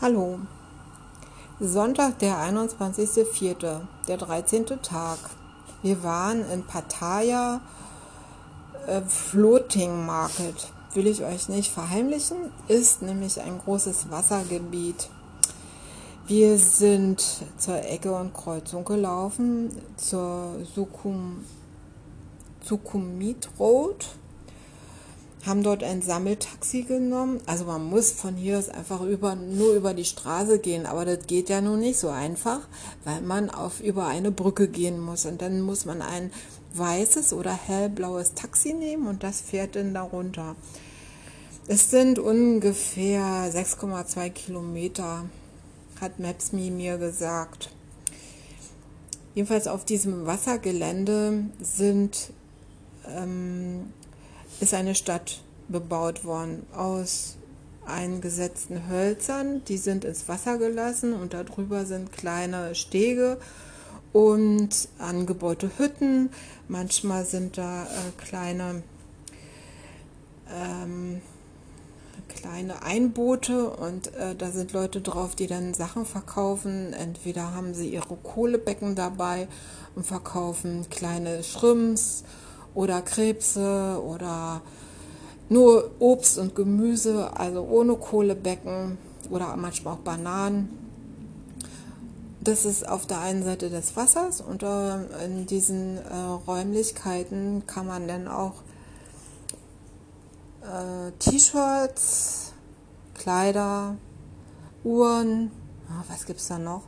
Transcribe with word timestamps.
Hallo. 0.00 0.38
Sonntag, 1.58 2.20
der 2.20 2.36
21.04., 2.36 3.80
der 4.06 4.16
13. 4.16 4.66
Tag. 4.80 5.18
Wir 5.82 6.04
waren 6.04 6.48
in 6.52 6.62
Pattaya 6.62 7.60
äh, 8.86 9.00
Floating 9.00 10.06
Market. 10.06 10.72
Will 10.94 11.08
ich 11.08 11.24
euch 11.24 11.48
nicht 11.48 11.72
verheimlichen, 11.72 12.36
ist 12.68 13.02
nämlich 13.02 13.40
ein 13.40 13.58
großes 13.58 14.08
Wassergebiet. 14.08 15.10
Wir 16.28 16.58
sind 16.58 17.20
zur 17.56 17.84
Ecke 17.84 18.12
und 18.12 18.32
Kreuzung 18.32 18.84
gelaufen, 18.84 19.76
zur 19.96 20.64
Sukhum, 20.76 21.44
Sukhumvit 22.62 23.48
Road 23.58 24.06
haben 25.46 25.62
dort 25.62 25.82
ein 25.82 26.02
Sammeltaxi 26.02 26.82
genommen. 26.82 27.40
Also 27.46 27.64
man 27.64 27.84
muss 27.84 28.10
von 28.10 28.36
hier 28.36 28.58
aus 28.58 28.68
einfach 28.68 29.00
über, 29.02 29.36
nur 29.36 29.74
über 29.74 29.94
die 29.94 30.04
Straße 30.04 30.58
gehen, 30.58 30.86
aber 30.86 31.04
das 31.04 31.26
geht 31.26 31.48
ja 31.48 31.60
nun 31.60 31.80
nicht 31.80 31.98
so 31.98 32.08
einfach, 32.08 32.60
weil 33.04 33.20
man 33.22 33.50
auf 33.50 33.80
über 33.80 34.06
eine 34.06 34.30
Brücke 34.30 34.68
gehen 34.68 35.00
muss 35.00 35.26
und 35.26 35.40
dann 35.40 35.60
muss 35.60 35.84
man 35.84 36.02
ein 36.02 36.30
weißes 36.74 37.32
oder 37.32 37.52
hellblaues 37.52 38.34
Taxi 38.34 38.72
nehmen 38.72 39.06
und 39.06 39.22
das 39.22 39.40
fährt 39.40 39.76
dann 39.76 39.94
darunter. 39.94 40.56
Es 41.66 41.90
sind 41.90 42.18
ungefähr 42.18 43.52
6,2 43.52 44.30
Kilometer, 44.30 45.26
hat 46.00 46.18
Maps.me 46.18 46.70
mir 46.70 46.98
gesagt. 46.98 47.70
Jedenfalls 49.34 49.68
auf 49.68 49.84
diesem 49.84 50.26
Wassergelände 50.26 51.44
sind 51.60 52.32
ähm, 53.06 53.92
ist 54.60 54.74
eine 54.74 54.94
Stadt 54.94 55.40
bebaut 55.68 56.24
worden 56.24 56.66
aus 56.74 57.36
eingesetzten 57.86 58.88
Hölzern. 58.88 59.62
Die 59.66 59.78
sind 59.78 60.04
ins 60.04 60.28
Wasser 60.28 60.58
gelassen 60.58 61.12
und 61.14 61.34
darüber 61.34 61.86
sind 61.86 62.12
kleine 62.12 62.74
Stege 62.74 63.38
und 64.12 64.88
angebaute 64.98 65.70
Hütten. 65.78 66.30
Manchmal 66.68 67.24
sind 67.24 67.58
da 67.58 67.84
äh, 67.84 67.86
kleine, 68.18 68.82
ähm, 70.52 71.20
kleine 72.28 72.82
Einboote 72.82 73.70
und 73.70 74.14
äh, 74.14 74.34
da 74.34 74.50
sind 74.50 74.72
Leute 74.72 75.00
drauf, 75.00 75.34
die 75.34 75.46
dann 75.46 75.72
Sachen 75.72 76.04
verkaufen. 76.04 76.92
Entweder 76.92 77.54
haben 77.54 77.74
sie 77.74 77.88
ihre 77.88 78.16
Kohlebecken 78.16 78.94
dabei 78.94 79.48
und 79.94 80.04
verkaufen 80.04 80.86
kleine 80.90 81.42
Schrimps 81.42 82.24
oder 82.74 83.02
Krebse 83.02 84.00
oder 84.04 84.62
nur 85.48 85.90
Obst 85.98 86.38
und 86.38 86.54
Gemüse, 86.54 87.30
also 87.34 87.62
ohne 87.62 87.96
Kohlebecken 87.96 88.98
oder 89.30 89.56
manchmal 89.56 89.94
auch 89.94 89.98
Bananen. 89.98 90.68
Das 92.40 92.64
ist 92.64 92.88
auf 92.88 93.06
der 93.06 93.20
einen 93.20 93.42
Seite 93.42 93.68
des 93.68 93.96
Wassers 93.96 94.40
und 94.40 94.62
äh, 94.62 95.24
in 95.24 95.46
diesen 95.46 95.98
äh, 95.98 96.14
Räumlichkeiten 96.46 97.64
kann 97.66 97.86
man 97.86 98.06
dann 98.06 98.28
auch 98.28 98.54
äh, 100.62 101.10
T-Shirts, 101.18 102.52
Kleider, 103.14 103.96
Uhren, 104.84 105.50
ah, 105.90 106.04
was 106.08 106.26
gibt 106.26 106.40
es 106.40 106.48
da 106.48 106.58
noch? 106.58 106.82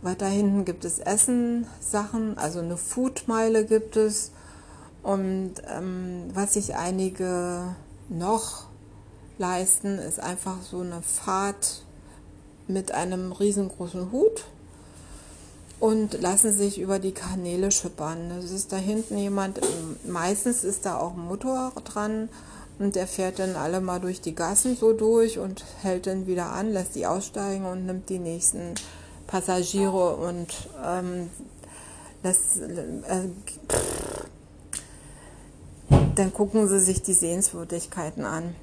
Weiter 0.00 0.26
hinten 0.26 0.64
gibt 0.64 0.84
es 0.84 0.98
Essen, 0.98 1.66
Sachen, 1.80 2.38
also 2.38 2.60
eine 2.60 2.76
Foodmeile 2.76 3.66
gibt 3.66 3.96
es 3.96 4.32
und 5.08 5.54
ähm, 5.74 6.24
was 6.34 6.52
sich 6.52 6.74
einige 6.74 7.74
noch 8.10 8.64
leisten, 9.38 9.98
ist 9.98 10.20
einfach 10.20 10.60
so 10.62 10.82
eine 10.82 11.00
Fahrt 11.00 11.82
mit 12.66 12.92
einem 12.92 13.32
riesengroßen 13.32 14.12
Hut 14.12 14.44
und 15.80 16.20
lassen 16.20 16.52
sich 16.52 16.78
über 16.78 16.98
die 16.98 17.12
Kanäle 17.12 17.70
schippern. 17.70 18.28
Das 18.28 18.50
ist 18.50 18.70
da 18.70 18.76
hinten 18.76 19.16
jemand, 19.16 19.60
meistens 20.06 20.62
ist 20.62 20.84
da 20.84 20.98
auch 20.98 21.14
ein 21.14 21.24
Motor 21.24 21.72
dran 21.86 22.28
und 22.78 22.94
der 22.94 23.06
fährt 23.06 23.38
dann 23.38 23.56
alle 23.56 23.80
mal 23.80 24.00
durch 24.00 24.20
die 24.20 24.34
Gassen 24.34 24.76
so 24.76 24.92
durch 24.92 25.38
und 25.38 25.64
hält 25.80 26.06
dann 26.06 26.26
wieder 26.26 26.52
an, 26.52 26.70
lässt 26.70 26.96
die 26.96 27.06
aussteigen 27.06 27.64
und 27.64 27.86
nimmt 27.86 28.10
die 28.10 28.18
nächsten 28.18 28.74
Passagiere 29.26 30.16
und 30.16 30.52
ähm, 30.84 31.30
lässt, 32.22 32.58
äh, 32.58 33.28
dann 36.18 36.32
gucken 36.32 36.68
Sie 36.68 36.80
sich 36.80 37.02
die 37.02 37.12
Sehenswürdigkeiten 37.12 38.24
an. 38.24 38.54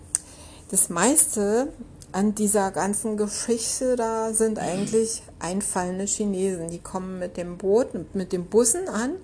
Das 0.71 0.89
meiste 0.89 1.69
an 2.11 2.35
dieser 2.35 2.71
ganzen 2.71 3.17
Geschichte 3.17 3.95
da 3.95 4.33
sind 4.33 4.59
eigentlich 4.59 5.21
einfallende 5.39 6.05
Chinesen. 6.05 6.69
Die 6.69 6.79
kommen 6.79 7.19
mit 7.19 7.37
dem 7.37 7.57
Boot, 7.57 8.15
mit 8.15 8.31
den 8.31 8.45
Bussen 8.45 8.87
an. 8.89 9.15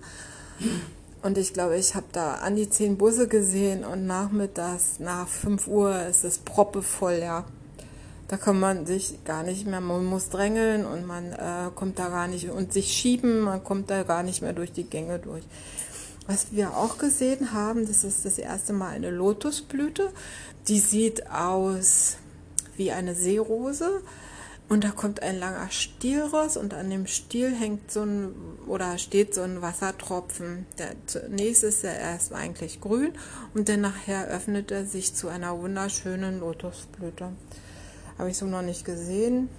Und 1.23 1.37
ich 1.37 1.53
glaube, 1.53 1.77
ich 1.77 1.95
habe 1.95 2.07
da 2.11 2.35
an 2.35 2.55
die 2.55 2.69
zehn 2.69 2.97
Busse 2.97 3.27
gesehen 3.27 3.85
und 3.85 4.07
nachmittags 4.07 4.99
nach 4.99 5.27
5 5.27 5.67
Uhr 5.67 6.05
ist 6.07 6.23
es 6.23 6.39
proppevoll, 6.39 7.19
ja. 7.21 7.45
Da 8.27 8.37
kann 8.37 8.59
man 8.59 8.85
sich 8.85 9.23
gar 9.25 9.43
nicht 9.43 9.67
mehr, 9.67 9.81
man 9.81 10.05
muss 10.05 10.29
drängeln 10.29 10.85
und 10.85 11.05
man 11.05 11.33
äh, 11.33 11.69
kommt 11.75 11.99
da 11.99 12.07
gar 12.07 12.27
nicht 12.27 12.49
und 12.49 12.73
sich 12.73 12.91
schieben, 12.91 13.41
man 13.41 13.63
kommt 13.63 13.89
da 13.89 14.03
gar 14.03 14.23
nicht 14.23 14.41
mehr 14.41 14.53
durch 14.53 14.71
die 14.71 14.85
Gänge 14.85 15.19
durch. 15.19 15.43
Was 16.27 16.51
wir 16.51 16.77
auch 16.77 16.97
gesehen 16.97 17.51
haben, 17.51 17.87
das 17.87 18.03
ist 18.03 18.25
das 18.25 18.37
erste 18.37 18.73
Mal 18.73 18.89
eine 18.89 19.09
Lotusblüte. 19.09 20.11
Die 20.67 20.79
sieht 20.79 21.29
aus 21.29 22.17
wie 22.77 22.91
eine 22.91 23.15
Seerose. 23.15 24.01
Und 24.71 24.85
da 24.85 24.91
kommt 24.91 25.21
ein 25.21 25.37
langer 25.37 25.69
Stiel 25.69 26.21
raus 26.21 26.55
und 26.55 26.73
an 26.73 26.89
dem 26.89 27.05
Stiel 27.05 27.53
hängt 27.53 27.91
so 27.91 28.03
ein 28.03 28.33
oder 28.67 28.97
steht 28.97 29.33
so 29.33 29.41
ein 29.41 29.61
Wassertropfen. 29.61 30.65
Der 30.77 30.95
zunächst 31.07 31.65
ist 31.65 31.83
er 31.83 31.99
erst 31.99 32.31
eigentlich 32.31 32.79
grün 32.79 33.11
und 33.53 33.67
dann 33.67 33.81
nachher 33.81 34.29
öffnet 34.29 34.71
er 34.71 34.85
sich 34.85 35.13
zu 35.13 35.27
einer 35.27 35.59
wunderschönen 35.59 36.39
Lotusblüte. 36.39 37.33
Habe 38.17 38.29
ich 38.29 38.37
so 38.37 38.45
noch 38.45 38.61
nicht 38.61 38.85
gesehen. 38.85 39.49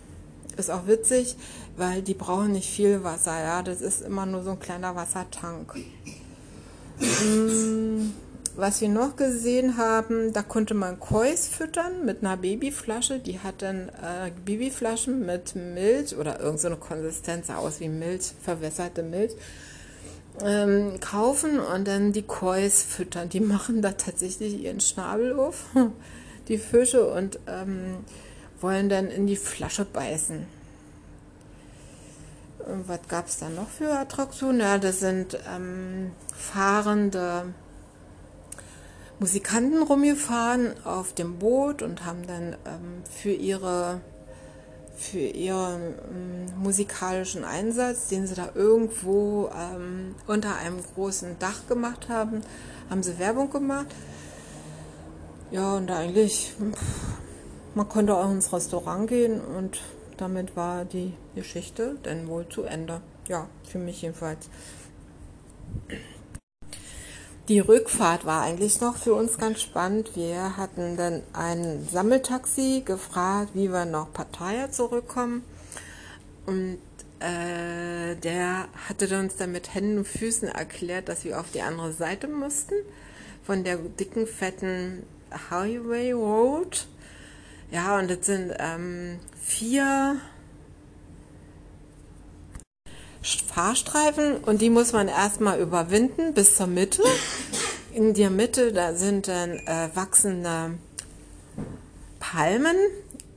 Ist 0.57 0.71
auch 0.71 0.87
witzig, 0.87 1.37
weil 1.77 2.01
die 2.01 2.15
brauchen 2.15 2.53
nicht 2.53 2.71
viel 2.71 3.05
Wasser. 3.05 3.39
Ja, 3.39 3.63
das 3.63 3.83
ist 3.83 4.01
immer 4.01 4.25
nur 4.25 4.43
so 4.43 4.53
ein 4.53 4.61
kleiner 4.61 4.97
Wassertank. 4.97 5.75
Mm, 7.03 8.13
was 8.55 8.81
wir 8.81 8.89
noch 8.89 9.17
gesehen 9.17 9.77
haben, 9.77 10.33
da 10.33 10.43
konnte 10.43 10.75
man 10.75 11.01
Kois 11.01 11.49
füttern 11.51 12.05
mit 12.05 12.21
einer 12.21 12.37
Babyflasche. 12.37 13.19
Die 13.19 13.41
hat 13.41 13.63
dann 13.63 13.89
äh, 13.89 14.31
Babyflaschen 14.45 15.25
mit 15.25 15.57
Milch 15.57 16.17
oder 16.17 16.41
irgendeine 16.41 16.77
so 16.77 16.81
Konsistenz 16.81 17.51
aus 17.51 17.81
wie 17.81 17.89
Milch, 17.89 18.33
verwässerte 18.43 19.03
Milch, 19.03 19.33
ähm, 20.45 21.01
kaufen 21.01 21.59
und 21.61 21.89
dann 21.89 22.13
die 22.13 22.23
Kois 22.23 22.71
füttern. 22.71 23.29
Die 23.29 23.41
machen 23.41 23.83
da 23.83 23.93
tatsächlich 23.93 24.63
ihren 24.63 24.81
Schnabel 24.81 25.33
auf, 25.39 25.65
die 26.49 26.59
Fische, 26.59 27.11
und 27.11 27.39
ähm, 27.47 28.05
wollen 28.61 28.89
dann 28.89 29.09
in 29.09 29.27
die 29.27 29.37
Flasche 29.37 29.85
beißen. 29.85 30.47
Was 32.87 33.01
gab 33.09 33.27
es 33.27 33.39
da 33.39 33.49
noch 33.49 33.69
für 33.69 33.93
Attraktionen? 33.93 34.61
Ja, 34.61 34.79
das 34.79 35.01
sind 35.01 35.39
ähm, 35.53 36.13
fahrende 36.35 37.53
Musikanten 39.19 39.83
rumgefahren 39.83 40.73
auf 40.85 41.13
dem 41.13 41.39
Boot 41.39 41.83
und 41.83 42.05
haben 42.05 42.27
dann 42.27 42.57
ähm, 42.67 43.03
für 43.11 43.33
ihre 43.33 44.01
für 44.97 45.19
ihren 45.19 45.95
ähm, 46.11 46.47
musikalischen 46.63 47.45
Einsatz, 47.45 48.09
den 48.09 48.27
sie 48.27 48.35
da 48.35 48.51
irgendwo 48.55 49.49
ähm, 49.49 50.15
unter 50.27 50.57
einem 50.57 50.79
großen 50.95 51.39
Dach 51.39 51.67
gemacht 51.67 52.09
haben, 52.09 52.43
haben 52.89 53.03
sie 53.03 53.19
Werbung 53.19 53.51
gemacht. 53.51 53.89
Ja, 55.51 55.75
und 55.75 55.91
eigentlich, 55.91 56.55
man 57.75 57.89
konnte 57.89 58.15
auch 58.15 58.31
ins 58.31 58.53
Restaurant 58.53 59.09
gehen 59.09 59.41
und 59.41 59.81
damit 60.23 60.55
war 60.55 60.85
die 60.85 61.15
Geschichte 61.35 61.97
dann 62.05 62.29
wohl 62.29 62.49
zu 62.49 62.63
Ende. 62.63 63.01
Ja, 63.29 63.49
für 63.65 63.79
mich 63.79 64.03
jedenfalls. 64.03 64.49
Die 67.49 67.59
Rückfahrt 67.59 68.25
war 68.25 68.43
eigentlich 68.43 68.81
noch 68.81 68.97
für 68.97 69.15
uns 69.15 69.37
ganz 69.37 69.61
spannend. 69.61 70.13
Wir 70.15 70.57
hatten 70.57 70.97
dann 70.97 71.23
ein 71.33 71.89
Sammeltaxi 71.91 72.83
gefragt, 72.85 73.51
wie 73.55 73.69
wir 73.73 73.85
nach 73.85 74.13
Pattaya 74.13 74.71
zurückkommen. 74.71 75.43
Und 76.47 76.79
äh, 77.19 78.15
der 78.15 78.69
hatte 78.89 79.19
uns 79.19 79.37
dann 79.37 79.51
mit 79.51 79.75
Händen 79.75 79.99
und 79.99 80.07
Füßen 80.07 80.49
erklärt, 80.49 81.09
dass 81.09 81.25
wir 81.25 81.41
auf 81.41 81.51
die 81.53 81.63
andere 81.63 81.93
Seite 81.93 82.29
mussten. 82.29 82.75
Von 83.45 83.65
der 83.65 83.77
dicken, 83.77 84.29
fetten 84.29 85.03
Highway 85.51 86.13
Road. 86.13 86.87
Ja, 87.73 87.99
und 87.99 88.11
das 88.11 88.27
sind 88.27 88.53
ähm, 88.59 89.19
vier 89.41 90.17
Fahrstreifen 93.23 94.37
und 94.45 94.61
die 94.61 94.69
muss 94.69 94.93
man 94.93 95.09
erstmal 95.09 95.59
überwinden 95.59 96.35
bis 96.35 96.57
zur 96.57 96.67
Mitte. 96.67 97.03
In 97.95 98.13
der 98.13 98.29
Mitte, 98.29 98.75
da 98.75 98.95
sind 98.95 99.27
dann 99.27 99.53
äh, 99.53 99.89
wachsende 99.95 100.75
Palmen. 102.21 102.77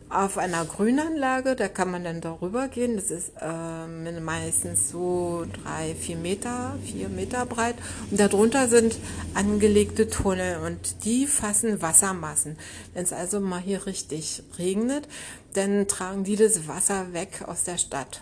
Auf 0.09 0.37
einer 0.37 0.63
Grünanlage, 0.65 1.55
da 1.55 1.67
kann 1.67 1.91
man 1.91 2.03
dann 2.03 2.21
darüber 2.21 2.67
gehen. 2.67 2.95
Das 2.95 3.11
ist 3.11 3.31
ähm, 3.41 4.23
meistens 4.23 4.89
so 4.89 5.45
drei, 5.63 5.95
vier 5.95 6.17
Meter, 6.17 6.77
vier 6.83 7.09
Meter 7.09 7.45
breit. 7.45 7.75
Und 8.11 8.19
darunter 8.19 8.67
sind 8.67 8.95
angelegte 9.33 10.09
Tunnel 10.09 10.59
und 10.65 11.05
die 11.05 11.25
fassen 11.27 11.81
Wassermassen. 11.81 12.57
Wenn 12.93 13.03
es 13.03 13.13
also 13.13 13.39
mal 13.39 13.59
hier 13.59 13.85
richtig 13.85 14.43
regnet, 14.57 15.07
dann 15.53 15.87
tragen 15.87 16.23
die 16.23 16.35
das 16.35 16.67
Wasser 16.67 17.13
weg 17.13 17.43
aus 17.47 17.63
der 17.63 17.77
Stadt. 17.77 18.21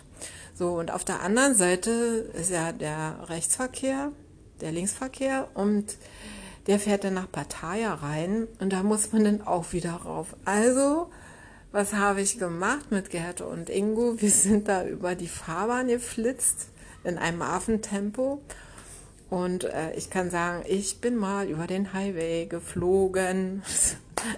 So, 0.54 0.74
und 0.74 0.90
auf 0.90 1.04
der 1.04 1.20
anderen 1.20 1.54
Seite 1.54 1.90
ist 1.90 2.50
ja 2.50 2.72
der 2.72 3.28
Rechtsverkehr, 3.28 4.12
der 4.60 4.72
Linksverkehr 4.72 5.48
und 5.54 5.96
der 6.66 6.78
fährt 6.78 7.04
dann 7.04 7.14
nach 7.14 7.30
Pattaya 7.30 7.92
rein 7.94 8.46
und 8.60 8.72
da 8.72 8.82
muss 8.82 9.12
man 9.12 9.24
dann 9.24 9.42
auch 9.42 9.72
wieder 9.72 9.92
rauf. 9.92 10.34
Also 10.44 11.10
was 11.74 11.92
habe 11.92 12.20
ich 12.20 12.38
gemacht 12.38 12.92
mit 12.92 13.10
Gerte 13.10 13.46
und 13.46 13.68
Ingo? 13.68 14.14
Wir 14.20 14.30
sind 14.30 14.68
da 14.68 14.86
über 14.86 15.16
die 15.16 15.26
Fahrbahn 15.26 15.88
geflitzt 15.88 16.68
in 17.02 17.18
einem 17.18 17.42
Affentempo. 17.42 18.40
Und 19.28 19.64
äh, 19.64 19.92
ich 19.96 20.08
kann 20.08 20.30
sagen, 20.30 20.62
ich 20.68 21.00
bin 21.00 21.16
mal 21.16 21.48
über 21.48 21.66
den 21.66 21.92
Highway 21.92 22.46
geflogen 22.46 23.64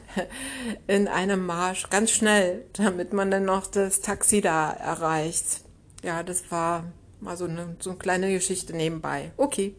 in 0.86 1.08
einem 1.08 1.44
Marsch, 1.44 1.90
ganz 1.90 2.10
schnell, 2.10 2.64
damit 2.72 3.12
man 3.12 3.30
dann 3.30 3.44
noch 3.44 3.66
das 3.66 4.00
Taxi 4.00 4.40
da 4.40 4.70
erreicht. 4.70 5.60
Ja, 6.02 6.22
das 6.22 6.50
war 6.50 6.84
mal 7.20 7.36
so 7.36 7.44
eine, 7.44 7.76
so 7.80 7.90
eine 7.90 7.98
kleine 7.98 8.32
Geschichte 8.32 8.74
nebenbei. 8.74 9.32
Okay. 9.36 9.74